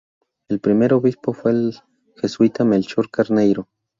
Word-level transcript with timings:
El 0.49 0.59
primer 0.59 0.95
obispo 0.95 1.31
fue 1.31 1.51
el 1.51 1.75
jesuita 2.17 2.65
Melchor 2.65 3.11
Carneiro. 3.11 3.69